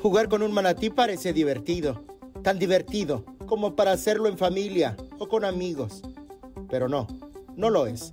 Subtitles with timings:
[0.00, 2.04] Jugar con un manatí parece divertido,
[2.44, 6.02] tan divertido como para hacerlo en familia o con amigos.
[6.70, 7.08] Pero no,
[7.56, 8.12] no lo es.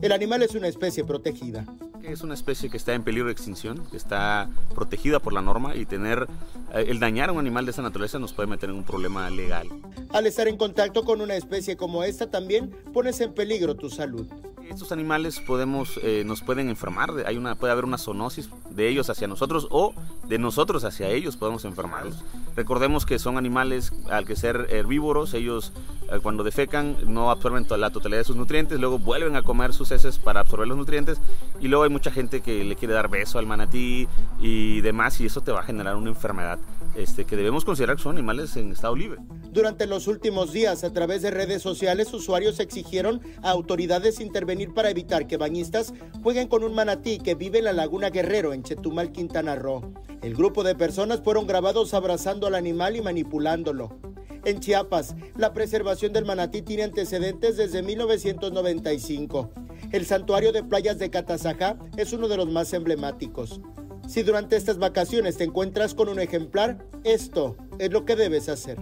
[0.00, 1.66] El animal es una especie protegida.
[2.02, 5.76] Es una especie que está en peligro de extinción, que está protegida por la norma
[5.76, 6.26] y tener
[6.72, 9.28] eh, el dañar a un animal de esa naturaleza nos puede meter en un problema
[9.28, 9.68] legal.
[10.10, 14.26] Al estar en contacto con una especie como esta también pones en peligro tu salud.
[14.68, 19.08] Estos animales podemos, eh, nos pueden enfermar, hay una, puede haber una zoonosis de ellos
[19.08, 19.94] hacia nosotros o
[20.26, 22.22] de nosotros hacia ellos podemos enfermarlos.
[22.54, 25.72] Recordemos que son animales, al que ser herbívoros, ellos
[26.22, 30.18] cuando defecan no absorben la totalidad de sus nutrientes, luego vuelven a comer sus heces
[30.18, 31.18] para absorber los nutrientes
[31.60, 34.08] y luego hay mucha gente que le quiere dar beso al manatí
[34.40, 36.58] y demás y eso te va a generar una enfermedad
[36.94, 39.20] este, que debemos considerar que son animales en estado libre.
[39.50, 44.90] Durante los últimos días, a través de redes sociales, usuarios exigieron a autoridades intervenir para
[44.90, 49.12] evitar que bañistas jueguen con un manatí que vive en la Laguna Guerrero, en Chetumal,
[49.12, 49.92] Quintana Roo.
[50.22, 53.96] El grupo de personas fueron grabados abrazando al animal y manipulándolo.
[54.44, 59.50] En Chiapas, la preservación del manatí tiene antecedentes desde 1995.
[59.92, 63.60] El santuario de playas de Catazajá es uno de los más emblemáticos.
[64.06, 68.78] Si durante estas vacaciones te encuentras con un ejemplar, esto es lo que debes hacer.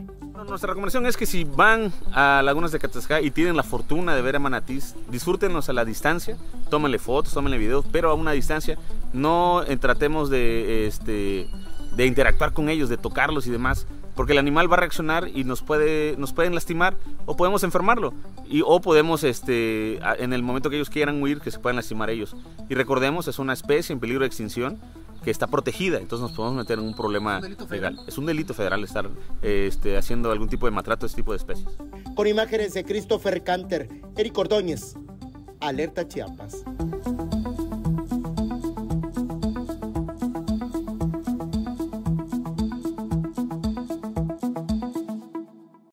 [0.46, 4.22] Nuestra recomendación es que si van a Lagunas de Catazajá y tienen la fortuna de
[4.22, 6.36] ver a manatís, disfrútenlos a la distancia,
[6.70, 8.78] tómenle fotos, tómenle videos, pero a una distancia.
[9.12, 11.48] No eh, tratemos de, este,
[11.96, 13.86] de interactuar con ellos, de tocarlos y demás,
[14.16, 18.14] porque el animal va a reaccionar y nos, puede, nos pueden lastimar o podemos enfermarlo.
[18.48, 22.10] Y, o podemos, este, en el momento que ellos quieran huir, que se puedan lastimar
[22.10, 22.34] ellos.
[22.68, 24.80] Y recordemos, es una especie en peligro de extinción
[25.22, 27.98] que está protegida, entonces nos podemos meter en un problema legal.
[28.06, 29.10] Es un delito federal estar
[29.42, 31.68] este, haciendo algún tipo de maltrato a este tipo de especies.
[32.14, 34.94] Con imágenes de Christopher Canter, Eric Ordóñez,
[35.60, 36.64] Alerta Chiapas.